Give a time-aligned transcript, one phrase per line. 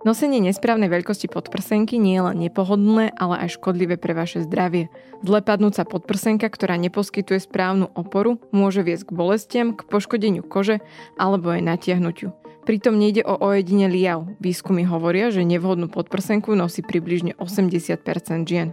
[0.00, 4.88] Nosenie nesprávnej veľkosti podprsenky nie je len nepohodlné, ale aj škodlivé pre vaše zdravie.
[5.20, 10.80] Zle padnúca podprsenka, ktorá neposkytuje správnu oporu, môže viesť k bolestiam, k poškodeniu kože
[11.20, 12.32] alebo aj natiahnutiu.
[12.64, 14.20] Pritom nejde o ojedinelý jav.
[14.40, 18.00] Výskumy hovoria, že nevhodnú podprsenku nosí približne 80%
[18.48, 18.72] žien.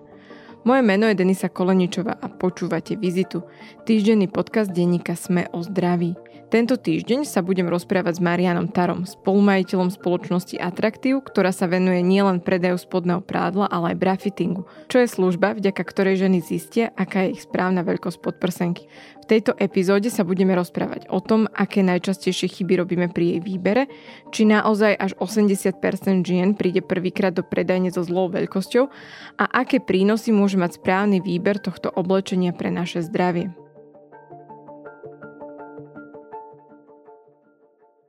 [0.63, 3.43] Moje meno je Denisa Koleničová a počúvate Vizitu,
[3.83, 6.15] týždenný podcast denníka Sme o zdraví.
[6.47, 12.39] Tento týždeň sa budem rozprávať s Marianom Tarom, spolumajiteľom spoločnosti Atraktív, ktorá sa venuje nielen
[12.39, 17.35] predaju spodného prádla, ale aj brafittingu, čo je služba, vďaka ktorej ženy zistia, aká je
[17.35, 18.87] ich správna veľkosť podprsenky.
[19.19, 23.83] V tejto epizóde sa budeme rozprávať o tom, aké najčastejšie chyby robíme pri jej výbere,
[24.31, 28.87] či naozaj až 80% žien príde prvýkrát do predajne so zlou veľkosťou
[29.35, 33.66] a aké prínosy môže mať správny výber tohto oblečenia pre naše zdravie.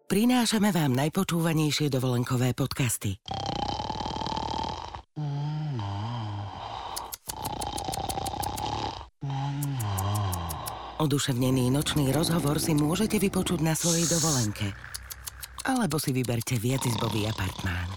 [0.08, 3.20] Prinášame vám najpočúvanejšie dovolenkové podcasty.
[10.96, 14.72] Oduševnený nočný rozhovor si môžete vypočuť na svojej dovolenke.
[15.68, 17.92] Alebo si vyberte viacizbový apartmán.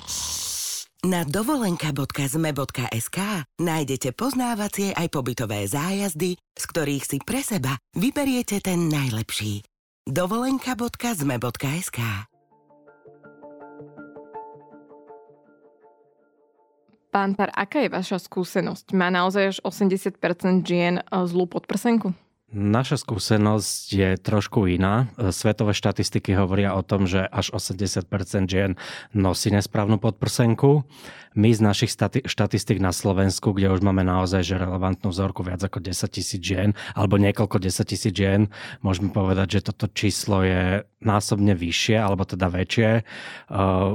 [1.07, 3.17] Na dovolenka.zme.sk
[3.55, 9.70] nájdete poznávacie aj pobytové zájazdy, z ktorých si pre seba vyberiete ten najlepší
[10.09, 11.99] dovolenka.zme.sk
[17.11, 18.95] Pán Tar, aká je vaša skúsenosť?
[18.97, 22.17] Má naozaj až 80% žien eh, zlú podprsenku?
[22.51, 25.07] Naša skúsenosť je trošku iná.
[25.15, 28.11] Svetové štatistiky hovoria o tom, že až 80%
[28.51, 28.75] žien
[29.15, 30.83] nosí nesprávnu podprsenku.
[31.31, 35.63] My z našich stati- štatistik na Slovensku, kde už máme naozaj že relevantnú vzorku viac
[35.63, 38.51] ako 10 tisíc žien, alebo niekoľko 10 tisíc žien,
[38.83, 43.07] môžeme povedať, že toto číslo je násobne vyššie, alebo teda väčšie.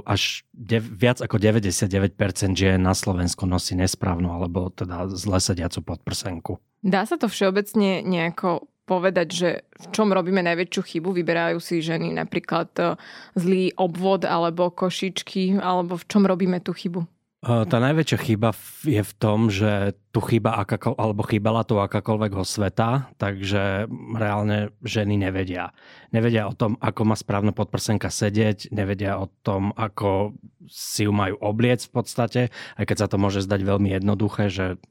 [0.09, 6.57] Až de- viac ako 99% žien na Slovensku nosí nesprávnu, alebo teda zle sediacu podprsenku.
[6.87, 11.11] Dá sa to všeobecne nejako povedať, že v čom robíme najväčšiu chybu?
[11.11, 12.95] Vyberajú si ženy napríklad e,
[13.35, 17.03] zlý obvod alebo košičky, alebo v čom robíme tú chybu?
[17.47, 18.51] Tá najväčšia chyba
[18.83, 23.87] je v tom, že tu chyba akakol, alebo chýbala tu akákoľvek sveta, takže
[24.19, 25.71] reálne ženy nevedia.
[26.11, 30.35] Nevedia o tom, ako má správna podprsenka sedieť, nevedia o tom, ako
[30.67, 32.41] si ju majú obliec v podstate,
[32.81, 34.83] aj keď sa to môže zdať veľmi jednoduché, že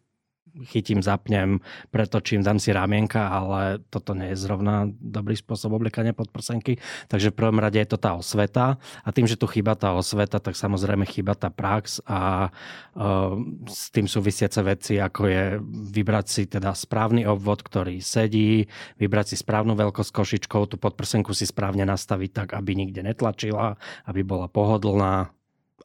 [0.63, 1.59] chytím, zapnem,
[1.91, 6.79] pretočím, dám si ramienka, ale toto nie je zrovna dobrý spôsob oblikania podprsenky.
[7.11, 10.39] Takže v prvom rade je to tá osveta a tým, že tu chýba tá osveta,
[10.39, 13.35] tak samozrejme chýba tá prax a uh,
[13.67, 15.43] s tým súvisiace veci, ako je
[15.91, 18.63] vybrať si teda správny obvod, ktorý sedí,
[18.95, 23.75] vybrať si správnu veľkosť košičkou, tú podprsenku si správne nastaviť tak, aby nikde netlačila,
[24.07, 25.34] aby bola pohodlná,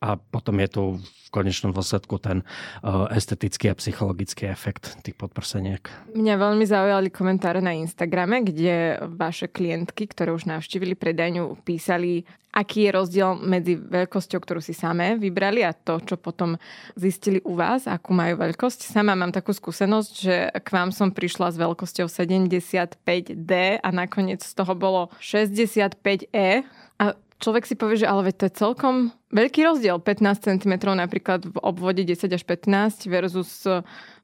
[0.00, 2.42] a potom je tu v konečnom dôsledku ten
[2.82, 5.86] uh, estetický a psychologický efekt tých podprseniek.
[6.16, 12.88] Mňa veľmi zaujali komentáre na Instagrame, kde vaše klientky, ktoré už navštívili predajňu, písali, aký
[12.88, 16.58] je rozdiel medzi veľkosťou, ktorú si samé vybrali a to, čo potom
[16.98, 18.90] zistili u vás, akú majú veľkosť.
[18.90, 24.52] Sama mám takú skúsenosť, že k vám som prišla s veľkosťou 75D a nakoniec z
[24.56, 26.66] toho bolo 65E
[26.98, 27.06] a
[27.40, 28.94] človek si povie, že ale veď to je celkom
[29.32, 29.96] veľký rozdiel.
[29.98, 33.66] 15 cm napríklad v obvode 10 až 15 versus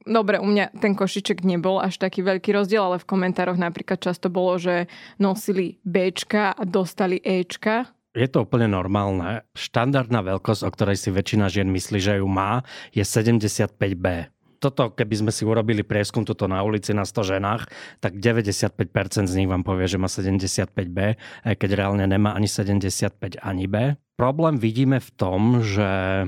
[0.07, 4.31] Dobre, u mňa ten košiček nebol až taký veľký rozdiel, ale v komentároch napríklad často
[4.31, 4.87] bolo, že
[5.19, 7.91] nosili Bčka a dostali Ečka.
[8.15, 9.43] Je to úplne normálne.
[9.59, 12.63] Štandardná veľkosť, o ktorej si väčšina žien myslí, že ju má,
[12.95, 17.63] je 75B toto, keby sme si urobili prieskum tuto na ulici na 100 ženách,
[18.01, 20.99] tak 95% z nich vám povie, že má 75B,
[21.47, 23.95] aj keď reálne nemá ani 75 ani B.
[24.17, 25.85] Problém vidíme v tom, že
[26.25, 26.27] e,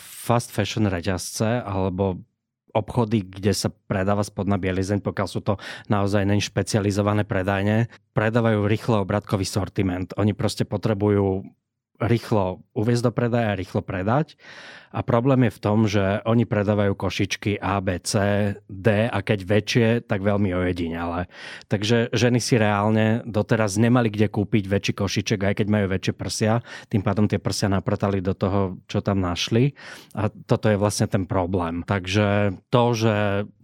[0.00, 2.24] fast fashion reťazce alebo
[2.72, 5.56] obchody, kde sa predáva spodná bielizeň, pokiaľ sú to
[5.90, 10.12] naozaj neň špecializované predajne, predávajú rýchlo obratkový sortiment.
[10.20, 11.48] Oni proste potrebujú
[11.98, 14.38] rýchlo uviezť do predaja, rýchlo predať.
[14.88, 18.12] A problém je v tom, že oni predávajú košičky A, B, C,
[18.72, 21.28] D a keď väčšie, tak veľmi ojedinele.
[21.68, 26.64] Takže ženy si reálne doteraz nemali kde kúpiť väčší košiček, aj keď majú väčšie prsia.
[26.88, 29.76] Tým pádom tie prsia naprtali do toho, čo tam našli.
[30.16, 31.84] A toto je vlastne ten problém.
[31.84, 33.16] Takže to, že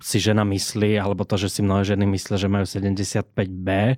[0.04, 3.96] si žena myslí, alebo to, že si mnohé ženy myslia, že majú 75B,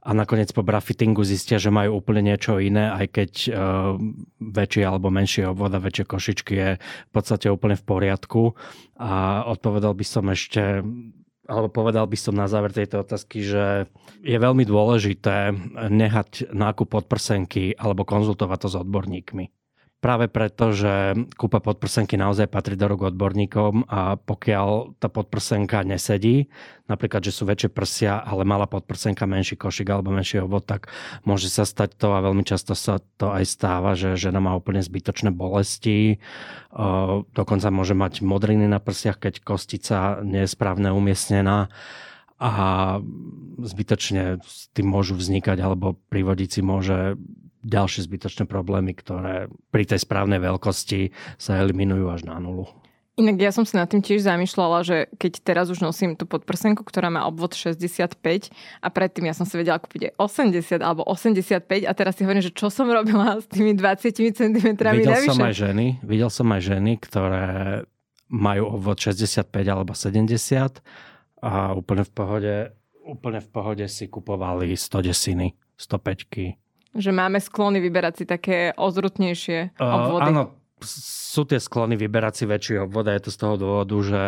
[0.00, 3.52] a nakoniec po brafittingu zistia, že majú úplne niečo iné, aj keď uh,
[4.40, 8.56] väčšie alebo menšie obvod a väčšie košičky je v podstate úplne v poriadku.
[8.96, 10.80] A odpovedal by som ešte
[11.50, 13.90] alebo povedal by som na záver tejto otázky, že
[14.22, 15.50] je veľmi dôležité
[15.90, 19.59] nehať nákup podprsenky alebo konzultovať to s odborníkmi.
[20.00, 26.48] Práve preto, že kúpa podprsenky naozaj patrí do rúk odborníkom a pokiaľ tá podprsenka nesedí,
[26.88, 30.88] napríklad, že sú väčšie prsia, ale malá podprsenka, menší košik alebo menší obvod, tak
[31.28, 34.80] môže sa stať to a veľmi často sa to aj stáva, že žena má úplne
[34.80, 36.16] zbytočné bolesti,
[37.36, 41.68] dokonca môže mať modriny na prsiach, keď kostica nie je správne umiestnená
[42.40, 42.54] a
[43.60, 47.20] zbytočne s tým môžu vznikať alebo privodiť si môže
[47.64, 52.68] ďalšie zbytočné problémy, ktoré pri tej správnej veľkosti sa eliminujú až na nulu.
[53.20, 56.80] Inak ja som sa nad tým tiež zamýšľala, že keď teraz už nosím tú podprsenku,
[56.80, 58.16] ktorá má obvod 65
[58.80, 62.40] a predtým ja som si vedela kúpiť aj 80 alebo 85 a teraz si hovorím,
[62.40, 65.36] že čo som robila s tými 20 cm videl navyše.
[65.36, 67.46] som aj ženy, videl som aj ženy, ktoré
[68.32, 70.80] majú obvod 65 alebo 70
[71.44, 72.54] a úplne v pohode,
[73.04, 76.59] úplne v pohode si kupovali 100 desiny, 105
[76.94, 80.30] že máme sklony vyberať si také ozrutnejšie obvody.
[80.30, 80.42] Uh, áno,
[80.84, 84.22] sú tie sklony vyberať si väčší obvod a je to z toho dôvodu, že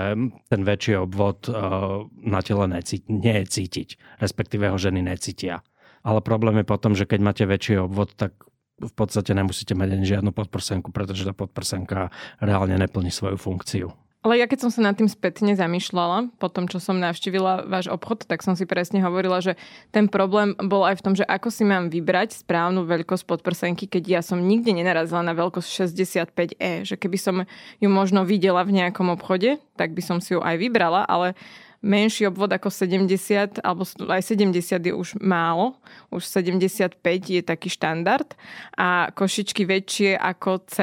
[0.52, 3.88] ten väčší obvod uh, na tele necíti, nie je cítiť,
[4.22, 5.64] respektíve ho ženy necítia.
[6.02, 8.34] Ale problém je potom, že keď máte väčší obvod, tak
[8.82, 12.10] v podstate nemusíte mať ani žiadnu podprsenku, pretože tá podprsenka
[12.42, 13.94] reálne neplní svoju funkciu.
[14.22, 17.90] Ale ja keď som sa nad tým spätne zamýšľala, po tom, čo som navštívila váš
[17.90, 19.58] obchod, tak som si presne hovorila, že
[19.90, 24.04] ten problém bol aj v tom, že ako si mám vybrať správnu veľkosť podprsenky, keď
[24.06, 25.66] ja som nikde nenarazila na veľkosť
[25.98, 26.86] 65E.
[26.86, 27.42] Že keby som
[27.82, 31.34] ju možno videla v nejakom obchode, tak by som si ju aj vybrala, ale
[31.82, 34.54] menší obvod ako 70, alebo aj 70
[34.86, 35.74] je už málo,
[36.14, 36.94] už 75
[37.26, 38.38] je taký štandard
[38.78, 40.76] a košičky väčšie ako C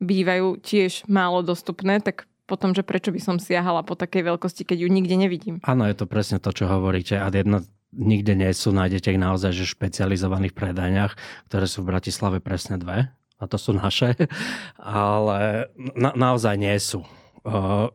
[0.00, 4.84] bývajú tiež málo dostupné, tak potom, že prečo by som siahala po takej veľkosti, keď
[4.84, 5.56] ju nikde nevidím.
[5.64, 7.16] Áno, je to presne to, čo hovoríte.
[7.16, 7.64] A jedna
[7.94, 11.14] nikde nie sú, nájdete ich naozaj že špecializovaných predajniach,
[11.48, 13.08] ktoré sú v Bratislave presne dve.
[13.38, 14.18] A to sú naše.
[14.78, 17.06] Ale na, naozaj nie sú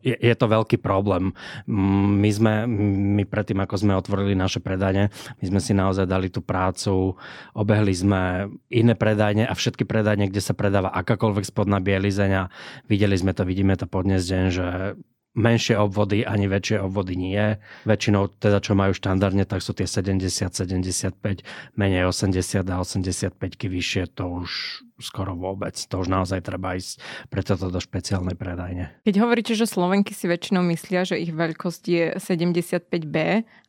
[0.00, 1.34] je, je to veľký problém.
[1.66, 2.64] My sme,
[3.18, 7.18] my predtým, ako sme otvorili naše predajne, my sme si naozaj dali tú prácu,
[7.52, 12.30] obehli sme iné predajne a všetky predajne, kde sa predáva akákoľvek spodná bielizeň
[12.86, 14.66] videli sme to, vidíme to po dnes deň, že
[15.34, 17.58] menšie obvody ani väčšie obvody nie.
[17.86, 21.14] Väčšinou teda, čo majú štandardne, tak sú tie 70, 75,
[21.78, 23.38] menej 80 a 85
[23.70, 24.50] vyššie, to už
[25.02, 25.74] skoro vôbec.
[25.90, 27.00] To už naozaj treba ísť
[27.32, 28.92] pre toto do špeciálnej predajne.
[29.02, 33.16] Keď hovoríte, že Slovenky si väčšinou myslia, že ich veľkosť je 75B,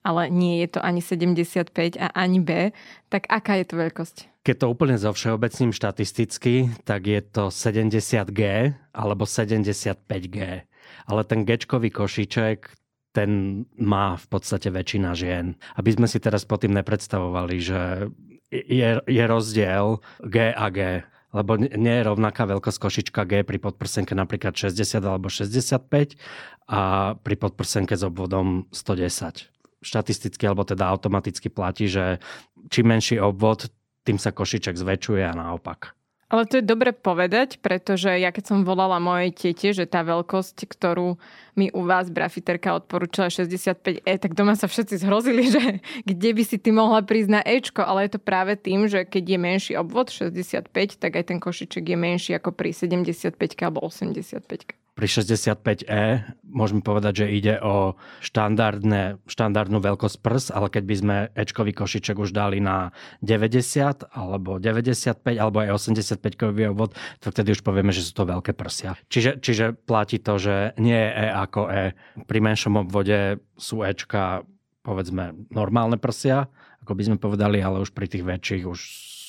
[0.06, 2.76] ale nie je to ani 75 a ani B,
[3.10, 4.18] tak aká je to veľkosť?
[4.42, 10.66] Keď to úplne zo všeobecným štatisticky, tak je to 70G alebo 75G
[11.08, 12.72] ale ten gečkový košíček,
[13.12, 15.60] ten má v podstate väčšina žien.
[15.76, 18.08] Aby sme si teraz pod tým nepredstavovali, že
[18.52, 21.04] je, je rozdiel G a G.
[21.32, 26.20] Lebo nie je rovnaká veľkosť košička G pri podprsenke napríklad 60 alebo 65
[26.68, 29.48] a pri podprsenke s obvodom 110.
[29.82, 32.20] Štatisticky alebo teda automaticky platí, že
[32.68, 33.72] čím menší obvod,
[34.04, 35.96] tým sa košiček zväčšuje a naopak.
[36.32, 40.64] Ale to je dobre povedať, pretože ja keď som volala mojej tete, že tá veľkosť,
[40.64, 41.20] ktorú
[41.60, 46.56] mi u vás brafiterka odporúčala 65E, tak doma sa všetci zhrozili, že kde by si
[46.56, 50.08] ty mohla prísť na Ečko, ale je to práve tým, že keď je menší obvod
[50.08, 50.72] 65,
[51.04, 57.26] tak aj ten košiček je menší ako pri 75 alebo 85 pri 65E môžeme povedať,
[57.26, 62.62] že ide o štandardné, štandardnú veľkosť prs, ale keď by sme Ečkový košiček už dali
[62.62, 62.94] na
[63.26, 68.30] 90 alebo 95 alebo aj 85 kový obvod, tak vtedy už povieme, že sú to
[68.30, 68.94] veľké prsia.
[69.10, 71.98] Čiže, čiže platí to, že nie je E ako E.
[72.30, 74.46] Pri menšom obvode sú Ečka
[74.86, 76.46] povedzme normálne prsia,
[76.86, 78.80] ako by sme povedali, ale už pri tých väčších už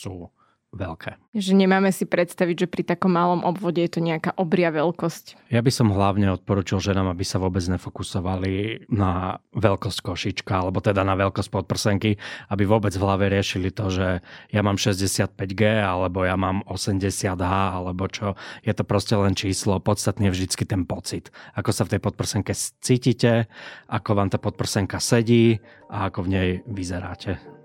[0.05, 0.29] sú
[0.73, 1.21] veľké.
[1.37, 5.53] Že nemáme si predstaviť, že pri takom malom obvode je to nejaká obria veľkosť.
[5.53, 11.05] Ja by som hlavne odporučil ženám, aby sa vôbec nefokusovali na veľkosť košička, alebo teda
[11.05, 12.17] na veľkosť podprsenky,
[12.49, 17.45] aby vôbec v hlave riešili to, že ja mám 65G, alebo ja mám 80H,
[17.77, 18.35] alebo čo.
[18.65, 21.29] Je to proste len číslo, podstatne vždycky ten pocit.
[21.53, 23.47] Ako sa v tej podprsenke cítite,
[23.93, 25.61] ako vám tá podprsenka sedí
[25.93, 27.62] a ako v nej vyzeráte.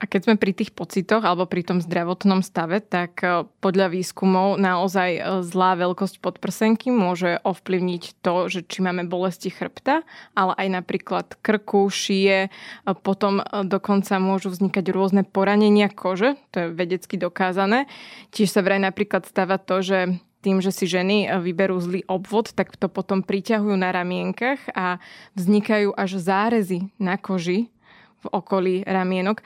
[0.00, 4.56] A keď sme pri tých pocitoch alebo pri tom zdravotnom stave, tak e, podľa výskumov
[4.56, 10.00] naozaj e, zlá veľkosť podprsenky môže ovplyvniť to, že či máme bolesti chrbta,
[10.32, 12.48] ale aj napríklad krku, šie,
[13.04, 17.84] potom e, dokonca môžu vznikať rôzne poranenia kože, to je vedecky dokázané.
[18.32, 22.72] Tiež sa vraj napríklad stáva to, že tým, že si ženy vyberú zlý obvod, tak
[22.80, 24.96] to potom priťahujú na ramienkach a
[25.36, 27.68] vznikajú až zárezy na koži
[28.24, 29.44] v okolí ramienok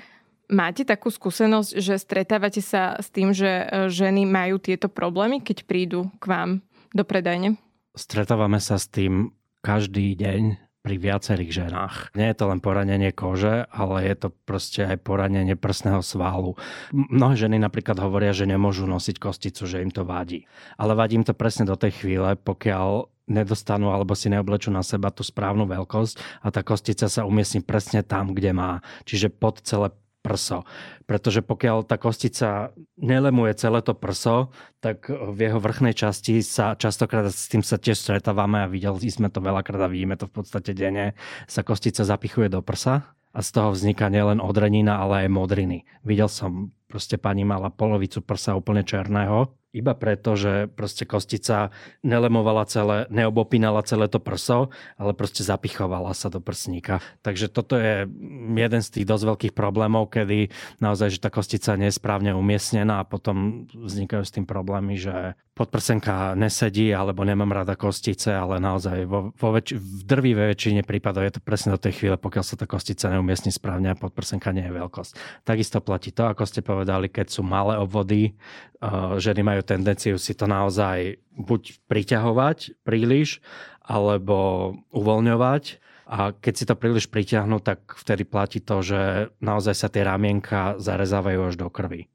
[0.53, 5.65] Máte takú skúsenosť, že stretávate sa s tým, že e, ženy majú tieto problémy, keď
[5.65, 6.51] prídu k vám
[6.93, 7.57] do predajne?
[7.97, 9.33] Stretávame sa s tým
[9.65, 11.95] každý deň pri viacerých ženách.
[12.13, 16.61] Nie je to len poranenie kože, ale je to proste aj poranenie prsného svalu.
[16.93, 20.45] Mnohé ženy napríklad hovoria, že nemôžu nosiť kosticu, že im to vadí.
[20.77, 25.09] Ale vadí im to presne do tej chvíle, pokiaľ nedostanú alebo si neoblečú na seba
[25.09, 28.85] tú správnu veľkosť a tá kostica sa umiestni presne tam, kde má.
[29.09, 29.89] Čiže pod celé
[30.25, 30.65] prso.
[31.05, 34.49] Pretože pokiaľ tá kostica nelemuje celé to prso,
[34.81, 39.29] tak v jeho vrchnej časti sa častokrát s tým sa tiež stretávame a videli sme
[39.29, 41.13] to veľakrát a vidíme to v podstate denne,
[41.45, 45.85] sa kostica zapichuje do prsa a z toho vzniká nielen odrenina, ale aj modriny.
[46.01, 51.75] Videl som, proste pani mala polovicu prsa úplne černého iba preto, že proste kostica
[52.07, 57.03] nelemovala celé, neobopínala celé to prso, ale proste zapichovala sa do prsníka.
[57.27, 58.07] Takže toto je
[58.55, 63.03] jeden z tých dosť veľkých problémov, kedy naozaj, že tá kostica nie je správne umiestnená
[63.03, 69.07] a potom vznikajú s tým problémy, že podprsenka nesedí alebo nemám rada kostice, ale naozaj
[69.07, 72.59] vo, vo väč- v drvivej väčšine prípadov je to presne do tej chvíle, pokiaľ sa
[72.59, 75.13] tá kostica neumiestni správne a podprsenka nie je veľkosť.
[75.47, 78.35] Takisto platí to, ako ste povedali, keď sú malé obvody,
[78.83, 83.39] uh, ženy majú tendenciu si to naozaj buď priťahovať príliš,
[83.85, 85.83] alebo uvoľňovať.
[86.05, 90.77] A keď si to príliš priťahnú, tak vtedy platí to, že naozaj sa tie ramienka
[90.77, 92.13] zarezávajú až do krvi.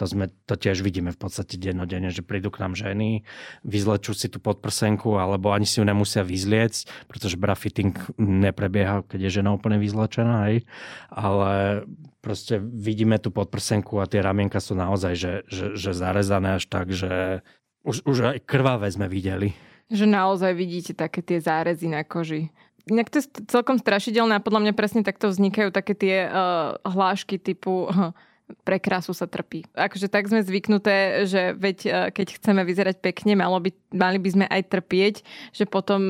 [0.00, 3.28] To, sme, to tiež vidíme v podstate dennodenne, že prídu k nám ženy,
[3.68, 9.28] vyzlečú si tú podprsenku, alebo ani si ju nemusia vyzliecť, pretože bra fitting neprebieha, keď
[9.28, 10.64] je žena úplne vyzlečená, hej.
[11.12, 11.84] ale
[12.24, 16.92] proste vidíme tú podprsenku a tie ramienka sú naozaj že, že, že zarezané až tak,
[16.96, 17.44] že
[17.84, 19.52] už, už aj krvavé sme videli.
[19.92, 22.48] Že naozaj vidíte také tie zárezy na koži.
[22.88, 27.36] Inak to je celkom strašidelné a podľa mňa presne takto vznikajú také tie uh, hlášky
[27.36, 28.16] typu uh,
[28.64, 29.66] pre krásu sa trpí.
[29.74, 34.28] Akože tak sme zvyknuté, že veď e, keď chceme vyzerať pekne, malo by, mali by
[34.30, 35.14] sme aj trpieť,
[35.54, 36.00] že potom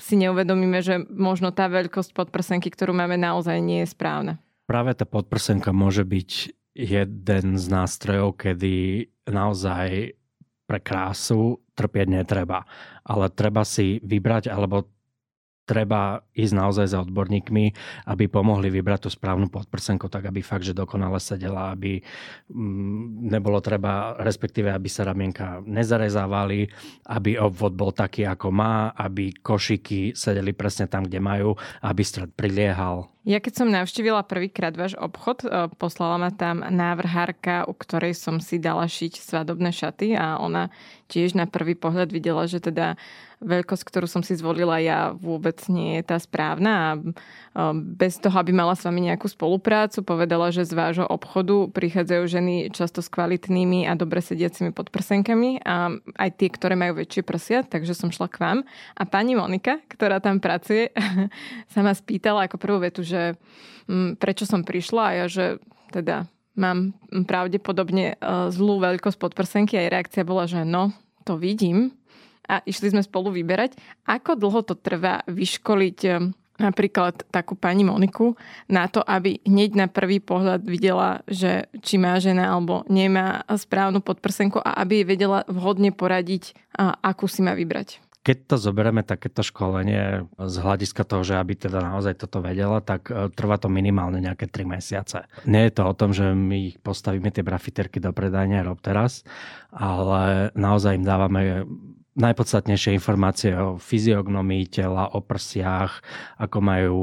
[0.00, 4.42] si neuvedomíme, že možno tá veľkosť podprsenky, ktorú máme naozaj nie je správna.
[4.66, 6.30] Práve tá podprsenka môže byť
[6.76, 10.18] jeden z nástrojov, kedy naozaj
[10.66, 12.66] pre krásu trpieť netreba.
[13.06, 14.90] Ale treba si vybrať alebo
[15.66, 17.64] treba ísť naozaj za odborníkmi,
[18.06, 21.98] aby pomohli vybrať tú správnu podprsenku, tak aby fakt, že dokonale sedela, aby
[22.48, 26.70] mm, nebolo treba, respektíve aby sa ramienka nezarezávali,
[27.10, 32.30] aby obvod bol taký, ako má, aby košiky sedeli presne tam, kde majú, aby stred
[32.32, 38.14] priliehal ja keď som navštívila prvýkrát váš obchod, e, poslala ma tam návrhárka, u ktorej
[38.14, 40.70] som si dala šiť svadobné šaty a ona
[41.10, 42.94] tiež na prvý pohľad videla, že teda
[43.42, 46.98] veľkosť, ktorú som si zvolila ja, vôbec nie je tá správna a e,
[47.76, 52.54] bez toho, aby mala s vami nejakú spoluprácu, povedala, že z vášho obchodu prichádzajú ženy
[52.72, 57.92] často s kvalitnými a dobre sediacimi podprsenkami a aj tie, ktoré majú väčšie prsia, takže
[57.92, 58.58] som šla k vám.
[58.96, 60.88] A pani Monika, ktorá tam pracuje,
[61.72, 63.22] sa ma spýtala ako prvú vetu, že že
[63.88, 65.44] m, mm, prečo som prišla a ja, že
[65.88, 68.16] teda mám pravdepodobne e,
[68.52, 70.92] zlú veľkosť podprsenky a jej reakcia bola, že no,
[71.24, 71.96] to vidím.
[72.46, 73.74] A išli sme spolu vyberať.
[74.06, 76.10] Ako dlho to trvá vyškoliť e,
[76.56, 78.36] napríklad takú pani Moniku
[78.68, 84.00] na to, aby hneď na prvý pohľad videla, že či má žena alebo nemá správnu
[84.00, 86.56] podprsenku a aby vedela vhodne poradiť,
[87.04, 91.78] akú si má vybrať keď to zoberieme takéto školenie z hľadiska toho, že aby teda
[91.78, 95.30] naozaj toto vedela, tak e, trvá to minimálne nejaké 3 mesiace.
[95.46, 99.22] Nie je to o tom, že my postavíme tie brafiterky do predania rob teraz,
[99.70, 101.62] ale naozaj im dávame
[102.16, 106.00] najpodstatnejšie informácie o fyziognomii tela, o prsiach,
[106.40, 106.98] ako majú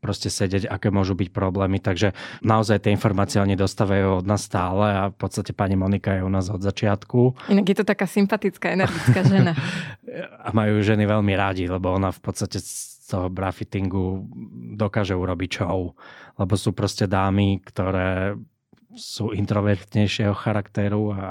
[0.00, 1.78] proste sedieť, aké môžu byť problémy.
[1.78, 6.24] Takže naozaj tie informácie oni dostávajú od nás stále a v podstate pani Monika je
[6.24, 7.52] u nás od začiatku.
[7.52, 9.52] Inak je to taká sympatická, energická žena.
[10.46, 14.24] a majú ženy veľmi rádi, lebo ona v podstate z toho brafittingu
[14.76, 15.92] dokáže urobiť show.
[16.40, 18.36] Lebo sú proste dámy, ktoré
[18.96, 21.28] sú introvertnejšieho charakteru a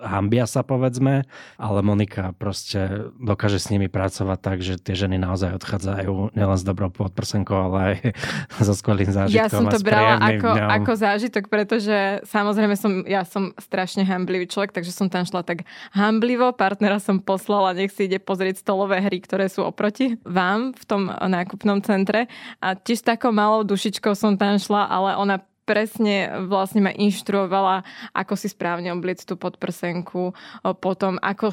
[0.00, 1.24] hambia sa povedzme,
[1.56, 6.64] ale Monika proste dokáže s nimi pracovať tak, že tie ženy naozaj odchádzajú nielen s
[6.64, 7.96] dobrou podprsenkou, ale aj
[8.66, 9.40] so skvelým zážitkom.
[9.40, 14.76] Ja som to brala ako, ako zážitok, pretože samozrejme som, ja som strašne hamblivý človek,
[14.76, 19.20] takže som tam šla tak hamblivo, partnera som poslala, nech si ide pozrieť stolové hry,
[19.22, 22.28] ktoré sú oproti vám v tom nákupnom centre
[22.60, 25.36] a tiež takou malou dušičkou som tam šla, ale ona
[25.66, 27.82] presne vlastne ma inštruovala,
[28.14, 30.30] ako si správne obliec tú podprsenku,
[30.78, 31.46] potom ako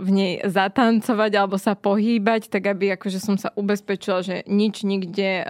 [0.00, 5.44] v nej zatancovať alebo sa pohýbať, tak aby akože som sa ubezpečila, že nič nikde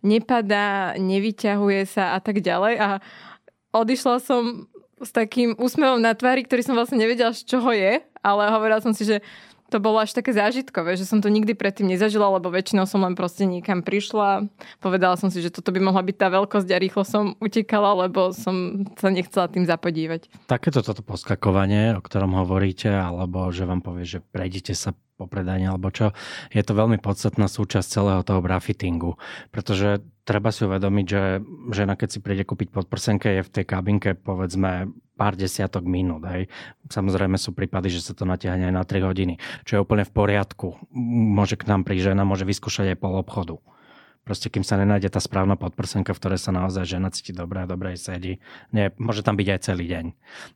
[0.00, 2.74] nepadá, nevyťahuje sa a tak ďalej.
[2.80, 2.88] A
[3.76, 4.66] odišla som
[5.02, 8.96] s takým úsmevom na tvári, ktorý som vlastne nevedela, z čoho je, ale hovorila som
[8.96, 9.20] si, že
[9.72, 13.16] to bolo až také zážitkové, že som to nikdy predtým nezažila, lebo väčšinou som len
[13.16, 14.44] proste niekam prišla.
[14.84, 18.36] Povedala som si, že toto by mohla byť tá veľkosť a rýchlo som utekala, lebo
[18.36, 20.28] som sa nechcela tým zapodívať.
[20.44, 25.70] Takéto toto poskakovanie, o ktorom hovoríte, alebo že vám povie, že prejdite sa po predajne
[25.70, 26.10] alebo čo,
[26.50, 29.14] je to veľmi podstatná súčasť celého toho brafittingu,
[29.54, 31.22] pretože treba si uvedomiť, že
[31.74, 36.24] žena, keď si príde kúpiť podprsenke, je v tej kabinke povedzme pár desiatok minút.
[36.26, 36.48] Hej.
[36.88, 40.12] Samozrejme sú prípady, že sa to natiahne aj na 3 hodiny, čo je úplne v
[40.14, 40.80] poriadku.
[41.36, 43.60] Môže k nám prísť žena, môže vyskúšať aj pol obchodu.
[44.22, 47.66] Proste kým sa nenájde tá správna podprsenka, v ktorej sa naozaj žena cíti dobre a
[47.66, 48.38] dobre sedí.
[48.70, 50.04] Nie, môže tam byť aj celý deň.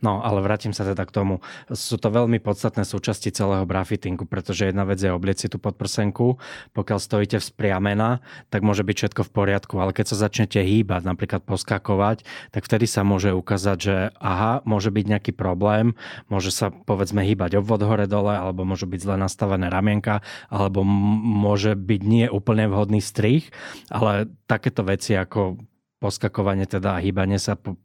[0.07, 1.35] No, ale vrátim sa teda k tomu.
[1.75, 6.39] Sú to veľmi podstatné súčasti celého brafittingu, pretože jedna vec je obliec si tú podprsenku.
[6.79, 8.23] Pokiaľ stojíte vzpriamena,
[8.55, 12.23] tak môže byť všetko v poriadku, ale keď sa začnete hýbať, napríklad poskakovať,
[12.55, 15.99] tak vtedy sa môže ukázať, že aha, môže byť nejaký problém,
[16.31, 20.23] môže sa povedzme hýbať obvod hore-dole, alebo môžu byť zle nastavené ramienka,
[20.55, 23.56] alebo môže byť nie úplne vhodný strih
[23.91, 25.61] ale takéto veci ako
[25.99, 27.77] poskakovanie teda a hýbanie sa po,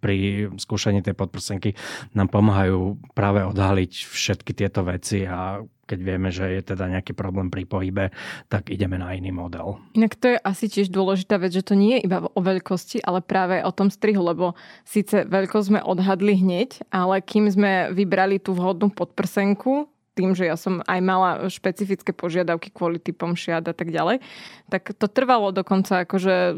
[0.00, 1.76] pri skúšaní tej podprsenky
[2.16, 7.50] nám pomáhajú práve odhaliť všetky tieto veci a keď vieme, že je teda nejaký problém
[7.50, 8.14] pri pohybe,
[8.46, 9.82] tak ideme na iný model.
[9.98, 13.18] Inak to je asi tiež dôležitá vec, že to nie je iba o veľkosti, ale
[13.18, 14.54] práve o tom strihu, lebo
[14.86, 20.60] síce veľkosť sme odhadli hneď, ale kým sme vybrali tú vhodnú podprsenku, tým, že ja
[20.60, 24.20] som aj mala špecifické požiadavky kvôli typom šiat a tak ďalej,
[24.68, 26.52] tak to trvalo dokonca, akože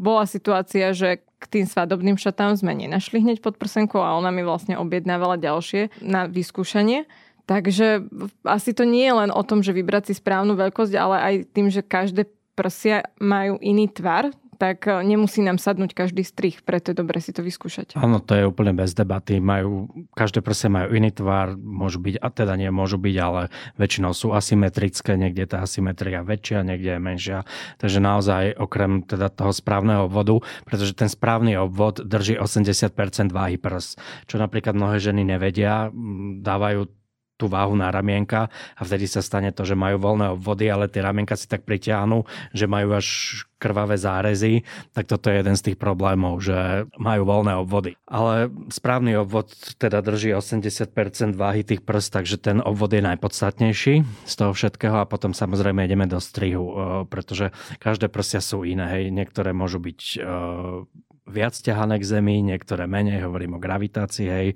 [0.00, 4.40] bola situácia, že k tým svadobným šatám sme nenašli hneď pod prsenkou a ona mi
[4.40, 7.04] vlastne objednávala ďalšie na vyskúšanie.
[7.44, 8.08] Takže
[8.48, 11.68] asi to nie je len o tom, že vybrať si správnu veľkosť, ale aj tým,
[11.68, 12.24] že každé
[12.56, 17.34] prsia majú iný tvar, tak e, nemusí nám sadnúť každý strich, preto je dobre si
[17.34, 17.98] to vyskúšať.
[17.98, 19.42] Áno, to je úplne bez debaty.
[19.42, 24.14] Majú, každé prsia majú iný tvar, môžu byť, a teda nie môžu byť, ale väčšinou
[24.14, 27.38] sú asymetrické, niekde tá asymetria väčšia, niekde je menšia.
[27.82, 33.98] Takže naozaj okrem teda toho správneho obvodu, pretože ten správny obvod drží 80% váhy prs,
[34.30, 35.92] čo napríklad mnohé ženy nevedia,
[36.40, 37.03] dávajú
[37.34, 38.46] tú váhu na ramienka
[38.78, 42.22] a vtedy sa stane to, že majú voľné obvody, ale tie ramienka si tak pritiahnu,
[42.54, 43.06] že majú až
[43.58, 44.60] krvavé zárezy,
[44.92, 47.96] tak toto je jeden z tých problémov, že majú voľné obvody.
[48.04, 54.34] Ale správny obvod teda drží 80% váhy tých prst, takže ten obvod je najpodstatnejší z
[54.36, 56.76] toho všetkého a potom samozrejme ideme do strihu, eh,
[57.08, 58.84] pretože každé prsia sú iné.
[58.84, 59.16] Hej.
[59.16, 60.24] Niektoré môžu byť eh,
[61.24, 64.48] viac ťahané k zemi, niektoré menej, hovorím o gravitácii, hej.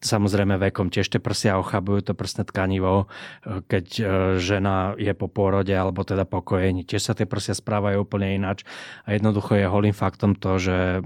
[0.00, 3.12] Samozrejme vekom tiež tie prsia ochabujú to prsné tkanivo,
[3.44, 4.04] keď e,
[4.40, 8.64] žena je po pôrode alebo teda po kojení, tiež sa tie prsia správajú úplne ináč
[9.04, 11.04] a jednoducho je holým faktom to, že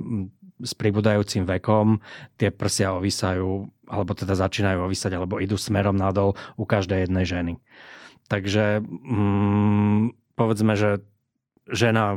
[0.62, 1.98] s pribúdajúcim vekom
[2.38, 7.52] tie prsia ovisajú alebo teda začínajú ovisať alebo idú smerom nadol u každej jednej ženy.
[8.30, 11.04] Takže mm, povedzme, že
[11.68, 12.16] žena,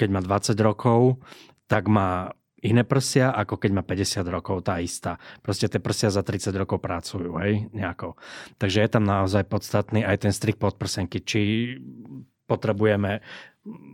[0.00, 1.20] keď má 20 rokov,
[1.68, 5.22] tak má iné prsia, ako keď má 50 rokov tá istá.
[5.42, 8.18] Proste tie prsia za 30 rokov pracujú, hej, nejako.
[8.58, 11.40] Takže je tam naozaj podstatný aj ten strik podprsenky, či
[12.48, 13.20] potrebujeme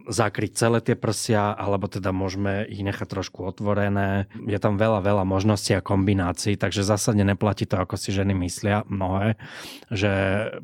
[0.06, 4.30] zakryť celé tie prsia, alebo teda môžeme ich nechať trošku otvorené.
[4.46, 8.86] Je tam veľa, veľa možností a kombinácií, takže zásadne neplatí to, ako si ženy myslia
[8.86, 9.34] mnohé,
[9.90, 10.12] že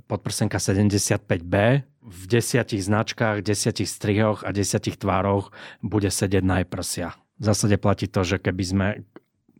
[0.06, 5.50] podprsenka 75B v desiatich značkách, desiatich strihoch a desiatich tvároch
[5.82, 8.86] bude sedieť na prsia v zásade platí to, že keby sme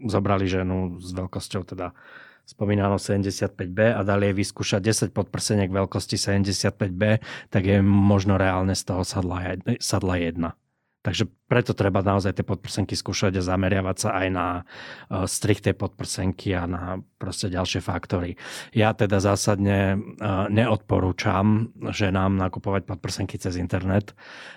[0.05, 1.97] zobrali ženu s veľkosťou teda
[2.45, 8.83] spomínanou 75B a dali jej vyskúšať 10 podprseniek veľkosti 75B, tak je možno reálne z
[8.85, 10.51] toho sadla, sadla jedna.
[11.01, 14.47] Takže preto treba naozaj tie podprsenky skúšať a zameriavať sa aj na
[15.25, 18.37] strich tej podprsenky a na proste ďalšie faktory.
[18.77, 24.13] Ja teda zásadne uh, neodporúčam ženám nakupovať podprsenky cez internet.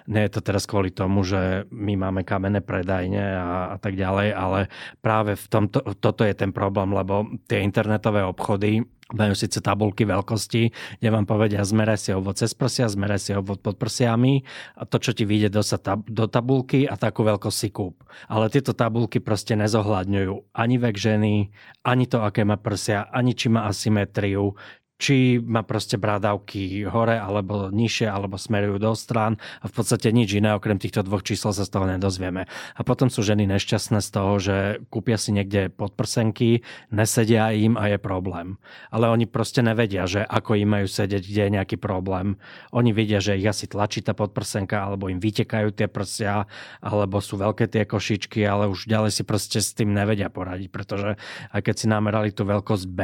[0.07, 4.35] Nie je to teraz kvôli tomu, že my máme kamenné predajne a, a tak ďalej,
[4.35, 4.59] ale
[4.99, 10.63] práve v tomto, toto je ten problém, lebo tie internetové obchody majú síce tabulky veľkosti,
[10.99, 14.43] kde vám povedia, zmeraj si obvod cez prsia, zmeraj si obvod pod prsiami
[14.75, 18.01] a to, čo ti vyjde do, tab- do tabulky a takú veľkosť si kúp.
[18.27, 21.53] Ale tieto tabulky proste nezohľadňujú ani vek ženy,
[21.85, 24.57] ani to, aké má prsia, ani či má asymetriu,
[25.03, 30.31] či má proste brádavky hore alebo nižšie, alebo smerujú do strán a v podstate nič
[30.39, 32.47] iné okrem týchto dvoch čísel sa z toho nedozvieme.
[32.47, 34.55] A potom sú ženy nešťastné z toho, že
[34.87, 38.55] kúpia si niekde podprsenky, nesedia im a je problém.
[38.95, 42.39] Ale oni proste nevedia, že ako im majú sedieť, kde je nejaký problém.
[42.71, 46.47] Oni vidia, že ich asi tlačí tá podprsenka, alebo im vytekajú tie prsia,
[46.79, 51.19] alebo sú veľké tie košičky, ale už ďalej si proste s tým nevedia poradiť, pretože
[51.51, 52.99] aj keď si namerali tú veľkosť B,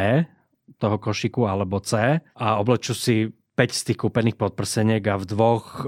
[0.78, 5.66] toho košiku alebo C a oblečú si 5 z tých kúpených podprseniek a v dvoch
[5.82, 5.86] e,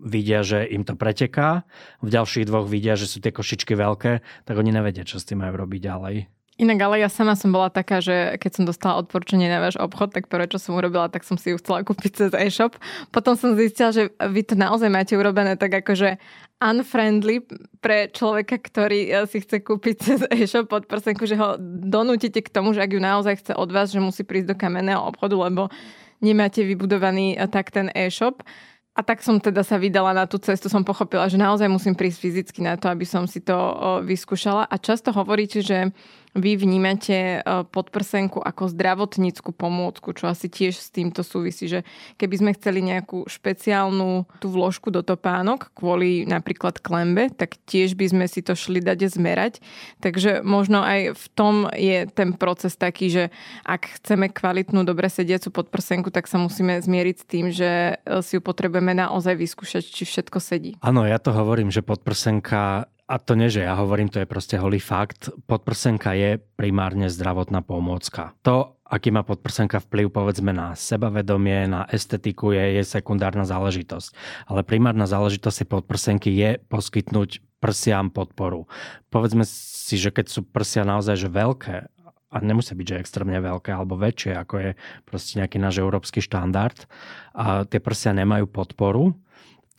[0.00, 1.64] vidia, že im to preteká,
[2.04, 4.12] v ďalších dvoch vidia, že sú tie košičky veľké,
[4.44, 6.16] tak oni nevedia, čo s tým majú robiť ďalej.
[6.60, 10.12] Inak ale ja sama som bola taká, že keď som dostala odporčenie na váš obchod,
[10.12, 12.76] tak prvé, čo som urobila, tak som si ju chcela kúpiť cez e-shop.
[13.08, 16.20] Potom som zistila, že vy to naozaj máte urobené tak akože
[16.60, 17.40] unfriendly
[17.80, 22.52] pre človeka, ktorý eh, si chce kúpiť cez e-shop pod prsenku, že ho donútite k
[22.52, 25.72] tomu, že ak ju naozaj chce od vás, že musí prísť do kamenného obchodu, lebo
[26.20, 28.44] nemáte vybudovaný eh, tak ten e-shop.
[28.90, 32.20] A tak som teda sa vydala na tú cestu, som pochopila, že naozaj musím prísť
[32.20, 33.54] fyzicky na to, aby som si to
[34.02, 34.66] vyskúšala.
[34.66, 35.94] A často hovoríte, že
[36.34, 41.82] vy vnímate e, podprsenku ako zdravotnícku pomôcku, čo asi tiež s týmto súvisí, že
[42.22, 48.06] keby sme chceli nejakú špeciálnu tú vložku do topánok kvôli napríklad klembe, tak tiež by
[48.06, 49.58] sme si to šli dať zmerať.
[49.98, 53.24] Takže možno aj v tom je ten proces taký, že
[53.66, 58.38] ak chceme kvalitnú, dobre sediacu podprsenku, tak sa musíme zmieriť s tým, že e, si
[58.38, 60.70] ju potrebujeme naozaj vyskúšať, či všetko sedí.
[60.78, 64.54] Áno, ja to hovorím, že podprsenka a to nie, že ja hovorím, to je proste
[64.54, 65.34] holý fakt.
[65.50, 68.38] Podprsenka je primárne zdravotná pomôcka.
[68.46, 74.14] To, aký má podprsenka vplyv povedzme na sebavedomie, na estetiku, je, je sekundárna záležitosť.
[74.46, 78.70] Ale primárna záležitosť podprsenky je poskytnúť prsiam podporu.
[79.10, 81.90] Povedzme si, že keď sú prsia naozaj že veľké,
[82.30, 84.70] a nemusí byť, že extrémne veľké alebo väčšie, ako je
[85.02, 86.86] proste nejaký náš európsky štandard,
[87.34, 89.18] a tie prsia nemajú podporu,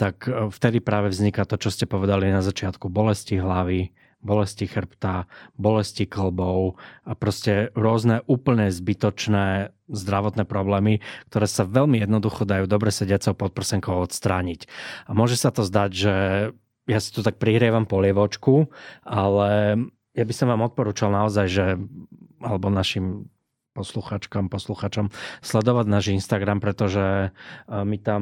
[0.01, 3.93] tak e, vtedy práve vzniká to, čo ste povedali na začiatku, bolesti hlavy,
[4.25, 12.49] bolesti chrbta, bolesti klbov a proste rôzne úplne zbytočné zdravotné problémy, ktoré sa veľmi jednoducho
[12.49, 14.65] dajú dobre sediacou podprsenkou odstrániť.
[15.05, 16.15] A môže sa to zdať, že
[16.89, 18.73] ja si tu tak prihrievam polievočku,
[19.05, 19.77] ale
[20.17, 21.65] ja by som vám odporúčal naozaj, že
[22.41, 23.29] alebo našim
[23.77, 25.13] posluchačkám, posluchačom
[25.45, 27.29] sledovať náš Instagram, pretože e,
[27.69, 28.21] my tam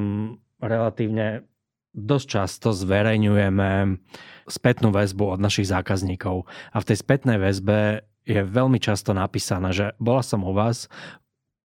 [0.60, 1.48] relatívne
[1.94, 3.98] dosť často zverejňujeme
[4.50, 6.50] spätnú väzbu od našich zákazníkov.
[6.74, 10.90] A v tej spätnej väzbe je veľmi často napísané, že bola som u vás,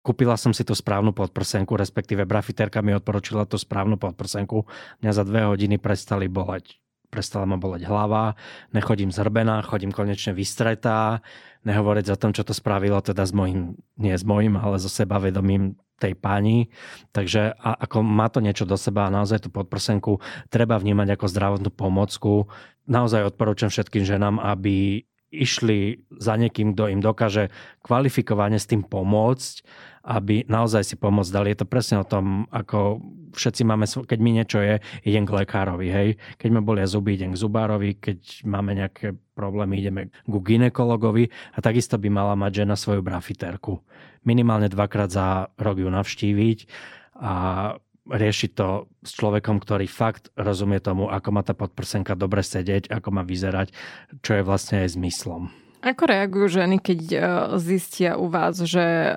[0.01, 4.65] kúpila som si tú správnu podprsenku, respektíve brafiterka mi odporučila tú správnu podprsenku.
[5.05, 6.80] Mňa za dve hodiny prestali boleť
[7.11, 8.39] prestala ma boleť hlava,
[8.71, 11.21] nechodím zhrbená, chodím konečne vystretá,
[11.67, 15.77] nehovoriť za tom, čo to spravilo teda s mojim, nie s mojim, ale so sebavedomím
[16.01, 16.73] tej pani.
[17.13, 21.27] Takže a, ako má to niečo do seba a naozaj tú podprsenku treba vnímať ako
[21.29, 22.49] zdravotnú pomocku.
[22.89, 27.55] Naozaj odporúčam všetkým ženám, aby išli za niekým, kto im dokáže
[27.87, 29.63] kvalifikovane s tým pomôcť,
[30.01, 31.53] aby naozaj si pomoc dali.
[31.53, 33.05] Je to presne o tom, ako
[33.37, 36.09] všetci máme, keď mi niečo je, idem k lekárovi, hej.
[36.41, 41.59] Keď ma bolia zuby, idem k zubárovi, keď máme nejaké problémy, ideme ku ginekologovi a
[41.63, 43.81] takisto by mala mať žena svoju brafiterku.
[44.27, 46.59] Minimálne dvakrát za rok ju navštíviť
[47.21, 47.35] a
[48.11, 53.09] riešiť to s človekom, ktorý fakt rozumie tomu, ako má tá podprsenka dobre sedieť, ako
[53.15, 53.71] má vyzerať,
[54.25, 55.53] čo je vlastne aj zmyslom.
[55.81, 57.19] Ako reagujú ženy, keď e,
[57.57, 59.11] zistia u vás, že e,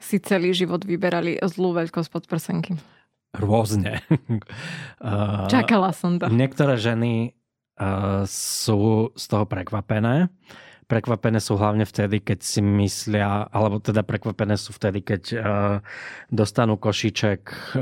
[0.00, 2.76] si celý život vyberali zlú veľkosť podprsenky?
[3.34, 4.04] Rôzne.
[5.54, 6.30] Čakala som to.
[6.30, 7.34] Niektoré ženy
[8.30, 10.30] sú z toho prekvapené
[10.84, 15.40] Prekvapené sú hlavne vtedy, keď si myslia, alebo teda prekvapené sú vtedy, keď uh,
[16.28, 17.72] dostanú košíček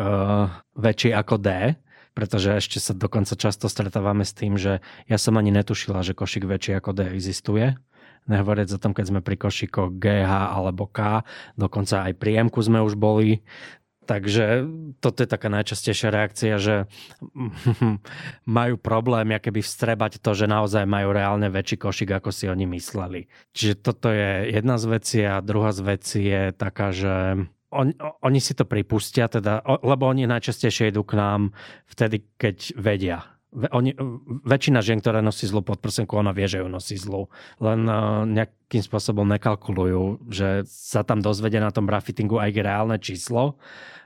[0.79, 1.75] väčší ako D,
[2.15, 4.79] pretože ešte sa dokonca často stretávame s tým, že
[5.11, 7.75] ja som ani netušila, že košík väčší ako D existuje.
[8.31, 11.27] Nehovoriac o tom, keď sme pri košíkoch GH alebo K,
[11.59, 13.43] dokonca aj pri M sme už boli,
[14.03, 14.67] Takže
[14.99, 16.91] toto je taká najčastejšia reakcia, že
[18.59, 23.31] majú problém keby vstrebať to, že naozaj majú reálne väčší košík, ako si oni mysleli.
[23.55, 28.41] Čiže toto je jedna z vecí a druhá z vecí je taká, že on, oni
[28.43, 31.41] si to pripustia, teda, lebo oni najčastejšie idú k nám
[31.89, 33.32] vtedy, keď vedia.
[33.53, 33.93] Oni,
[34.49, 37.29] väčšina žien, ktoré nosí zlú podprsenku, ona vie, že ju nosí zlú.
[37.61, 43.61] Len uh, nejakým spôsobom nekalkulujú, že sa tam dozvedia na tom brafittingu aj reálne číslo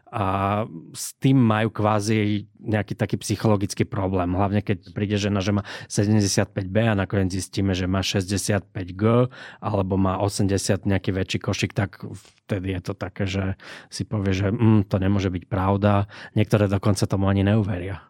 [0.06, 0.62] a
[0.94, 4.38] s tým majú kvázi nejaký taký psychologický problém.
[4.38, 9.28] Hlavne keď príde žena, že má 75B a nakoniec zistíme, že má 65G
[9.58, 12.06] alebo má 80 nejaký väčší košik, tak
[12.46, 13.44] vtedy je to také, že
[13.90, 16.06] si povie, že mm, to nemôže byť pravda.
[16.38, 18.06] Niektoré dokonca tomu ani neuveria.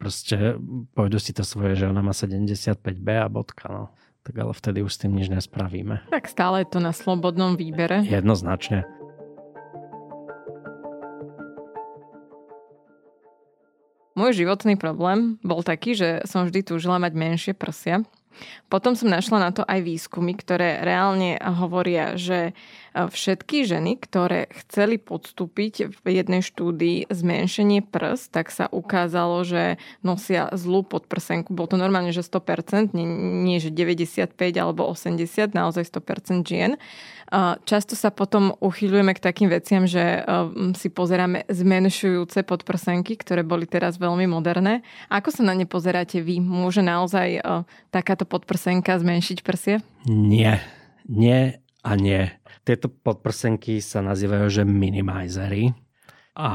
[0.00, 0.56] Proste
[0.96, 3.68] pôjdu si to svoje, že ona má 75B a bodka.
[3.68, 3.84] No.
[4.24, 6.08] Tak ale vtedy už s tým nič nespravíme.
[6.08, 8.00] Tak stále je to na slobodnom výbere.
[8.08, 8.88] Jednoznačne.
[14.16, 18.00] Môj životný problém bol taký, že som vždy túžila mať menšie prsia.
[18.72, 22.56] Potom som našla na to aj výskumy, ktoré reálne hovoria, že
[22.94, 30.50] všetky ženy, ktoré chceli podstúpiť v jednej štúdii zmenšenie prs, tak sa ukázalo, že nosia
[30.54, 31.54] zlú podprsenku.
[31.54, 33.06] Bolo to normálne, že 100%, nie,
[33.46, 36.76] nie že 95 alebo 80, naozaj 100% žien.
[37.62, 40.26] Často sa potom uchyľujeme k takým veciam, že
[40.74, 44.82] si pozeráme zmenšujúce podprsenky, ktoré boli teraz veľmi moderné.
[45.06, 46.42] Ako sa na ne pozeráte vy?
[46.42, 47.38] Môže naozaj
[47.94, 49.78] takáto podprsenka zmenšiť prsie?
[50.10, 50.58] Nie.
[51.06, 52.34] Nie a nie.
[52.70, 55.74] Tieto podprsenky sa nazývajú, že minimizery.
[56.38, 56.50] A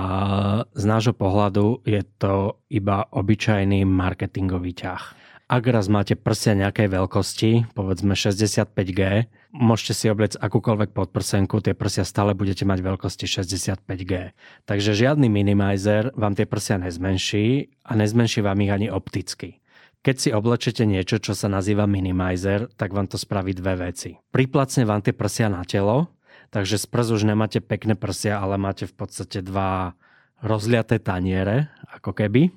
[0.71, 5.11] z nášho pohľadu je to iba obyčajný marketingový ťah.
[5.51, 9.27] Ak raz máte prsia nejakej veľkosti, povedzme 65G,
[9.59, 14.31] môžete si obliecť akúkoľvek podprsenku, tie prsia stále budete mať veľkosti 65G.
[14.63, 19.59] Takže žiadny minimizer vám tie prsia nezmenší a nezmenší vám ich ani opticky.
[20.05, 24.13] Keď si oblečete niečo, čo sa nazýva minimizer, tak vám to spraví dve veci.
[24.29, 26.13] Priplacne vám tie prsia na telo,
[26.53, 29.97] takže z prs už nemáte pekné prsia, ale máte v podstate dva
[30.45, 32.53] rozliaté taniere, ako keby.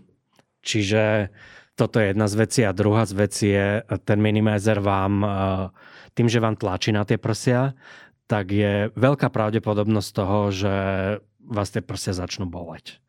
[0.60, 1.32] Čiže
[1.72, 5.28] toto je jedna z vecí a druhá z vecí je, ten minimizer vám, e,
[6.12, 7.72] tým, že vám tlačí na tie prsia,
[8.28, 10.74] tak je veľká pravdepodobnosť toho, že
[11.48, 13.00] vás tie prsia začnú boleť.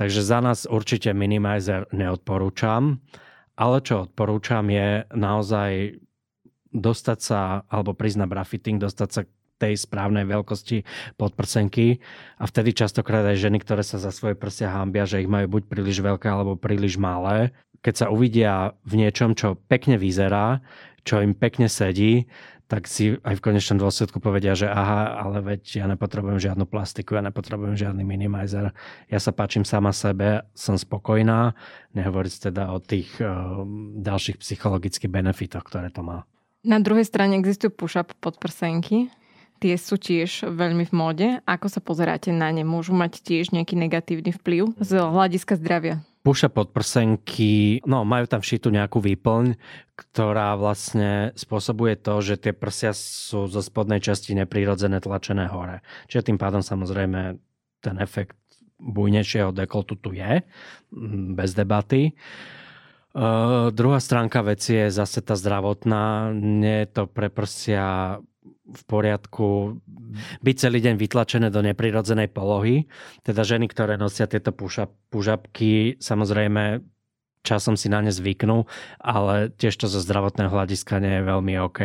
[0.00, 3.04] Takže za nás určite minimizer neodporúčam,
[3.56, 6.00] ale čo odporúčam je naozaj
[6.72, 9.22] dostať sa, alebo prísť na brafitting, dostať sa
[9.62, 10.82] tej správnej veľkosti
[11.14, 12.02] podprsenky.
[12.42, 15.62] A vtedy častokrát aj ženy, ktoré sa za svoje prsia hambia, že ich majú buď
[15.70, 20.58] príliš veľké alebo príliš malé, keď sa uvidia v niečom, čo pekne vyzerá,
[21.02, 22.26] čo im pekne sedí,
[22.72, 27.20] tak si aj v konečnom dôsledku povedia, že aha, ale veď ja nepotrebujem žiadnu plastiku,
[27.20, 28.72] ja nepotrebujem žiadny minimizer.
[29.12, 31.52] Ja sa páčim sama sebe, som spokojná,
[31.92, 33.60] nehovoriť teda o tých uh,
[34.00, 36.24] ďalších psychologických benefitoch, ktoré to má.
[36.64, 39.12] Na druhej strane existujú push-up podprsenky.
[39.60, 41.28] Tie sú tiež veľmi v móde.
[41.44, 42.64] Ako sa pozeráte na ne?
[42.64, 46.00] Môžu mať tiež nejaký negatívny vplyv z hľadiska zdravia?
[46.22, 49.58] Puša podprsenky, no majú tam všitú nejakú výplň,
[49.98, 55.82] ktorá vlastne spôsobuje to, že tie prsia sú zo spodnej časti neprirodzené tlačené hore.
[56.06, 57.42] Čiže tým pádom samozrejme
[57.82, 58.38] ten efekt
[58.78, 60.46] bujnejšieho dekoltu tu je,
[61.34, 62.14] bez debaty.
[63.12, 66.32] Uh, druhá stránka veci je zase tá zdravotná.
[66.32, 68.16] Nie je to pre prsia
[68.72, 69.78] v poriadku
[70.42, 72.90] byť celý deň vytlačené do neprirodzenej polohy.
[73.22, 74.50] Teda ženy, ktoré nosia tieto
[75.10, 76.82] pužapky, samozrejme
[77.42, 78.70] časom si na ne zvyknú,
[79.02, 81.80] ale tiež to zo zdravotného hľadiska nie je veľmi OK.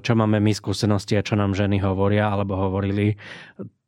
[0.00, 3.20] Čo máme my skúsenosti a čo nám ženy hovoria alebo hovorili,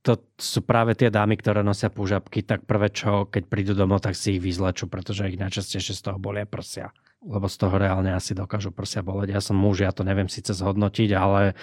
[0.04, 4.12] to sú práve tie dámy, ktoré nosia púžapky, tak prvé čo, keď prídu domov, tak
[4.12, 6.92] si ich vyzlečú, pretože ich najčastejšie z toho bolia prsia
[7.24, 9.32] lebo z toho reálne asi dokážu prsia boleť.
[9.32, 11.56] Ja som muž, ja to neviem síce zhodnotiť, ale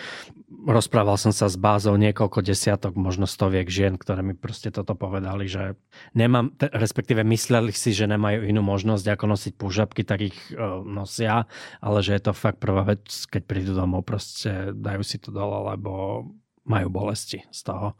[0.65, 5.45] rozprával som sa s bázou niekoľko desiatok, možno stoviek žien, ktoré mi proste toto povedali,
[5.45, 5.77] že
[6.17, 11.45] nemám, respektíve mysleli si, že nemajú inú možnosť ako nosiť púžapky, tak ich uh, nosia,
[11.79, 15.71] ale že je to fakt prvá vec, keď prídu domov, proste dajú si to dole,
[15.77, 16.25] lebo
[16.65, 17.97] majú bolesti z toho.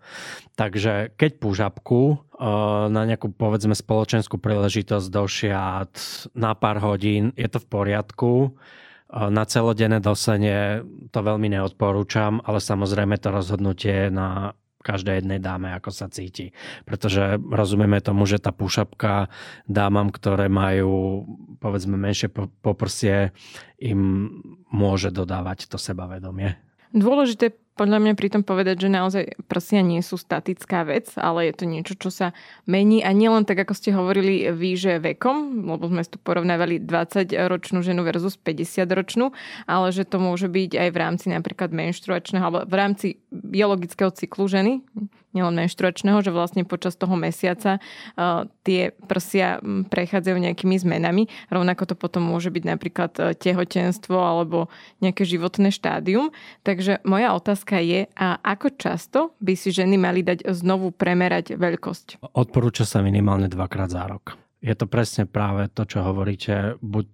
[0.54, 2.46] Takže keď púžapku eh,
[2.90, 5.94] na nejakú povedzme spoločenskú príležitosť do šiat
[6.38, 8.32] na pár hodín, je to v poriadku.
[8.52, 15.70] Eh, na celodenné dosenie to veľmi neodporúčam, ale samozrejme to rozhodnutie na každej jednej dáme,
[15.78, 16.52] ako sa cíti.
[16.90, 19.30] Pretože rozumieme tomu, že tá pušapka
[19.70, 21.24] dámam, ktoré majú
[21.62, 22.34] povedzme menšie
[22.66, 23.30] poprsie,
[23.78, 24.34] im
[24.74, 26.58] môže dodávať to sebavedomie.
[26.92, 31.66] Dôležité podľa mňa pritom povedať, že naozaj prsia nie sú statická vec, ale je to
[31.66, 32.28] niečo, čo sa
[32.68, 33.00] mení.
[33.02, 38.04] A nielen tak, ako ste hovorili vy, že vekom, lebo sme tu porovnávali 20-ročnú ženu
[38.04, 39.32] versus 50-ročnú,
[39.66, 44.52] ale že to môže byť aj v rámci napríklad menštruačného alebo v rámci biologického cyklu
[44.52, 44.84] ženy,
[45.32, 51.28] nielen menštruačného, že vlastne počas toho mesiaca uh, tie prsia prechádzajú nejakými zmenami.
[51.50, 56.30] Rovnako to potom môže byť napríklad tehotenstvo alebo nejaké životné štádium.
[56.62, 62.22] Takže moja otázka je, a ako často by si ženy mali dať znovu premerať veľkosť?
[62.36, 64.38] Odporúča sa minimálne dvakrát za rok.
[64.62, 66.78] Je to presne práve to, čo hovoríte.
[66.86, 67.10] Buď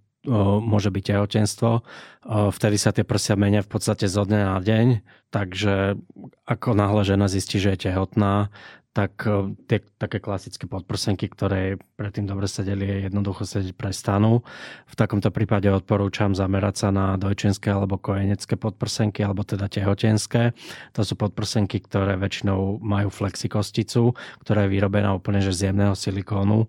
[0.62, 1.82] môže byť tehotenstvo.
[2.52, 4.88] Vtedy sa tie prsia menia v podstate zo dňa na deň,
[5.32, 5.96] takže
[6.44, 8.52] ako náhle žena zistí, že je tehotná,
[8.92, 9.30] tak
[9.70, 14.42] tie také klasické podprsenky, ktoré predtým dobre sedeli, je jednoducho sedieť prestanú.
[14.90, 20.58] V takomto prípade odporúčam zamerať sa na dojčenské alebo kojenecké podprsenky, alebo teda tehotenské.
[20.98, 26.66] To sú podprsenky, ktoré väčšinou majú flexikosticu, ktorá je vyrobená úplne že z jemného silikónu.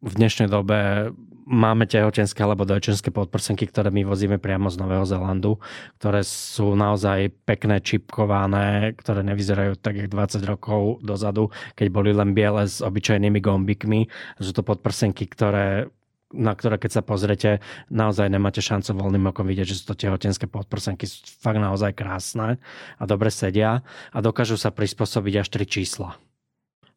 [0.00, 1.12] V dnešnej dobe
[1.50, 5.58] máme tehotenské alebo dojčenské podprsenky, ktoré my vozíme priamo z Nového Zelandu,
[5.98, 12.30] ktoré sú naozaj pekné, čipkované, ktoré nevyzerajú tak, jak 20 rokov dozadu, keď boli len
[12.30, 14.06] biele s obyčajnými gombikmi.
[14.38, 15.90] Sú to podprsenky, ktoré
[16.30, 17.58] na ktoré keď sa pozrete,
[17.90, 22.62] naozaj nemáte šancu voľným okom vidieť, že sú to tehotenské podprsenky, sú fakt naozaj krásne
[22.94, 23.82] a dobre sedia
[24.14, 26.14] a dokážu sa prispôsobiť až tri čísla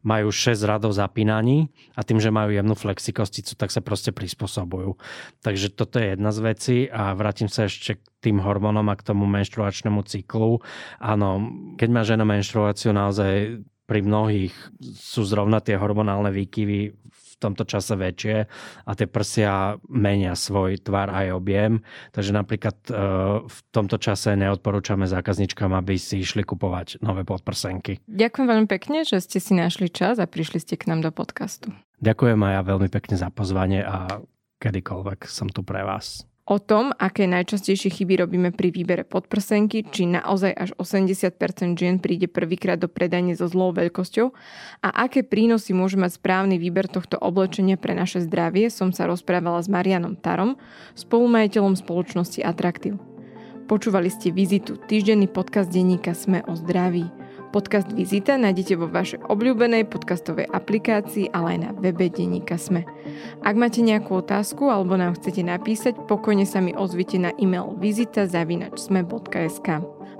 [0.03, 4.99] majú 6 radov zapínaní a tým, že majú jemnú flexikosticu, tak sa proste prispôsobujú.
[5.41, 9.07] Takže toto je jedna z vecí a vrátim sa ešte k tým hormónom a k
[9.07, 10.59] tomu menštruačnému cyklu.
[10.99, 11.47] Áno,
[11.79, 14.55] keď má žena menštruáciu, naozaj pri mnohých
[14.95, 16.95] sú zrovna tie hormonálne výkyvy
[17.39, 18.37] tomto čase väčšie
[18.83, 21.85] a tie prsia menia svoj tvar aj objem.
[22.11, 22.93] Takže napríklad e,
[23.45, 28.03] v tomto čase neodporúčame zákazničkám, aby si išli kupovať nové podprsenky.
[28.09, 31.71] Ďakujem veľmi pekne, že ste si našli čas a prišli ste k nám do podcastu.
[32.03, 34.19] Ďakujem aj ja veľmi pekne za pozvanie a
[34.59, 36.27] kedykoľvek som tu pre vás.
[36.43, 42.27] O tom, aké najčastejšie chyby robíme pri výbere podprsenky, či naozaj až 80% žien príde
[42.27, 44.27] prvýkrát do predajne so zlou veľkosťou
[44.83, 49.63] a aké prínosy môže mať správny výber tohto oblečenia pre naše zdravie, som sa rozprávala
[49.63, 50.59] s Marianom Tarom,
[50.99, 52.99] spolumajiteľom spoločnosti Atraktiv.
[53.71, 57.22] Počúvali ste vizitu, týždenný podcast denníka Sme o zdraví.
[57.53, 62.81] Podcast Vizita nájdete vo vašej obľúbenej podcastovej aplikácii, ale aj na webe Denníka Sme.
[63.45, 69.69] Ak máte nejakú otázku alebo nám chcete napísať, pokojne sa mi ozvite na e-mail vizita.sme.sk.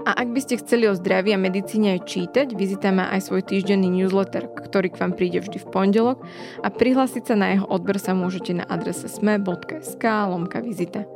[0.03, 3.41] A ak by ste chceli o zdraví a medicíne aj čítať, Vizita má aj svoj
[3.41, 6.21] týždenný newsletter, ktorý k vám príde vždy v pondelok
[6.61, 11.07] a prihlásiť sa na jeho odber sa môžete na adrese sme.sk lomka vizita.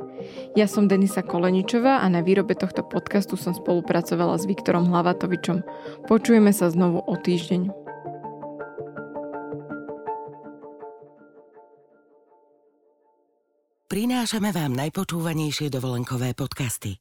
[0.56, 5.62] Ja som Denisa Koleničová a na výrobe tohto podcastu som spolupracovala s Viktorom Hlavatovičom.
[6.10, 7.70] Počujeme sa znovu o týždeň.
[13.88, 17.00] Prinášame vám najpočúvanejšie dovolenkové podcasty.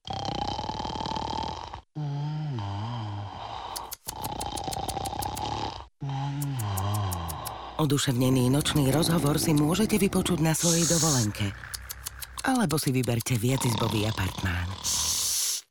[7.78, 11.54] Oduševnený nočný rozhovor si môžete vypočuť na svojej dovolenke–
[12.48, 14.72] alebo si vyberte viacizbový apartmán.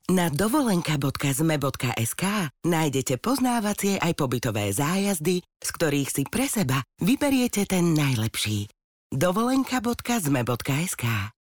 [0.07, 2.25] Na dovolenka.zme.sk
[2.62, 8.71] nájdete poznávacie aj pobytové zájazdy, z ktorých si pre seba vyberiete ten najlepší.
[9.11, 11.35] dovolenka.zme.sk